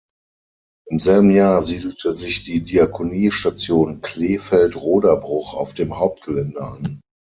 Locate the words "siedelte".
1.61-2.11